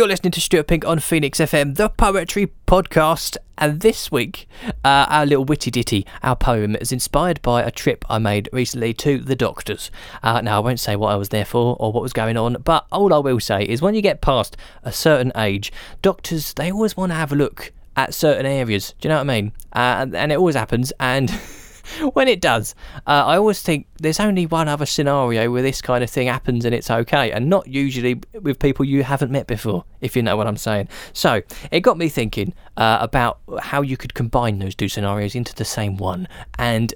[0.00, 3.36] You're listening to Stuart Pink on Phoenix FM, the poetry podcast.
[3.58, 4.48] And this week,
[4.84, 8.94] uh, our little witty ditty, our poem, is inspired by a trip I made recently
[8.94, 9.90] to the doctors.
[10.22, 12.56] Uh, now, I won't say what I was there for or what was going on,
[12.64, 16.72] but all I will say is when you get past a certain age, doctors, they
[16.72, 18.94] always want to have a look at certain areas.
[19.00, 19.52] Do you know what I mean?
[19.72, 20.92] Uh, and, it always happens.
[20.98, 21.30] And.
[22.12, 22.74] when it does,
[23.06, 26.64] uh, I always think there's only one other scenario where this kind of thing happens
[26.64, 30.36] and it's okay, and not usually with people you haven't met before, if you know
[30.36, 30.88] what I'm saying.
[31.12, 35.52] So it got me thinking uh, about how you could combine those two scenarios into
[35.52, 36.94] the same one, and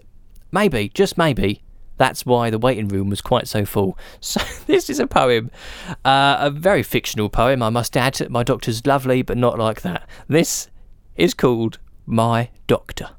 [0.52, 1.64] maybe, just maybe,
[1.96, 3.98] that's why the waiting room was quite so full.
[4.20, 5.50] So this is a poem,
[6.04, 8.30] uh, a very fictional poem, I must add.
[8.30, 10.09] My doctor's lovely, but not like that.
[10.28, 10.68] This
[11.16, 13.10] is called My Doctor.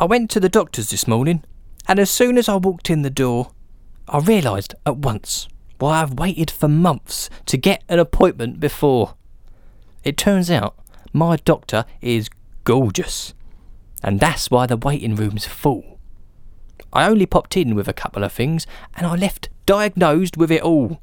[0.00, 1.42] I went to the doctor's this morning,
[1.88, 3.50] and as soon as I walked in the door,
[4.06, 9.14] I realised at once why I've waited for months to get an appointment before.
[10.04, 10.76] It turns out
[11.12, 12.28] my doctor is
[12.64, 13.34] gorgeous,
[14.02, 15.98] and that's why the waiting room's full.
[16.92, 20.62] I only popped in with a couple of things, and I left diagnosed with it
[20.62, 21.00] all.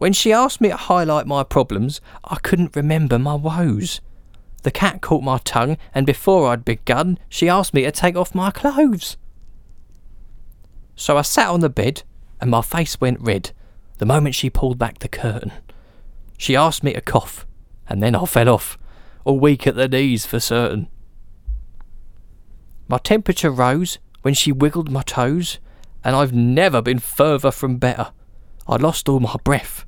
[0.00, 4.00] When she asked me to highlight my problems, I couldn't remember my woes.
[4.62, 8.34] The cat caught my tongue, and before I'd begun, she asked me to take off
[8.34, 9.18] my clothes.
[10.96, 12.02] So I sat on the bed,
[12.40, 13.50] and my face went red
[13.98, 15.52] the moment she pulled back the curtain.
[16.38, 17.46] She asked me to cough,
[17.86, 18.78] and then I fell off,
[19.26, 20.88] all weak at the knees for certain.
[22.88, 25.58] My temperature rose when she wiggled my toes,
[26.02, 28.12] and I've never been further from better.
[28.66, 29.84] I lost all my breath,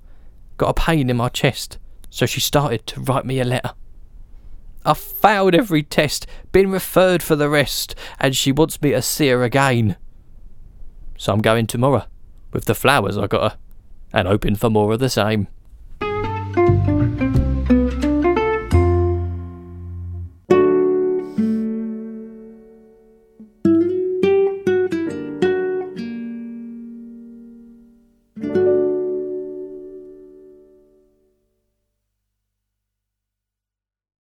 [0.63, 3.73] got a pain in my chest, so she started to write me a letter.
[4.85, 9.29] I've failed every test, been referred for the rest, and she wants me to see
[9.29, 9.97] her again.
[11.19, 12.05] So I'm going tomorrow,
[12.53, 13.59] with the flowers I got her,
[14.13, 15.49] and hoping for more of the same.